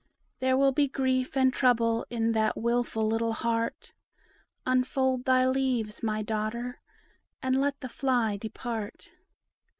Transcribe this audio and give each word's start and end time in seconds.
There 0.39 0.57
will 0.57 0.71
be 0.71 0.87
grief 0.87 1.37
and 1.37 1.53
trouble 1.53 2.07
in 2.09 2.31
that 2.31 2.57
wilful 2.57 3.05
little 3.07 3.33
heart; 3.33 3.93
Unfold 4.65 5.25
thy 5.25 5.45
leaves, 5.47 6.01
my 6.01 6.23
daughter, 6.23 6.81
and 7.43 7.61
let 7.61 7.81
the 7.81 7.87
fly 7.89 8.35
depart." 8.35 9.09